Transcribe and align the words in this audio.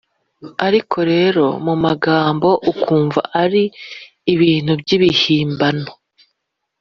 ariko 0.67 0.97
rero 1.11 1.45
mu 1.65 1.75
magambo 1.85 2.49
ukumva 2.71 3.19
ari 3.43 3.63
ibintu 4.33 4.71
by’ibihimbano 4.81 5.89